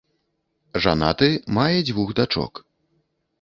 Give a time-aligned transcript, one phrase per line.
[0.85, 1.29] Жанаты,
[1.59, 2.53] мае дзвюх дачок.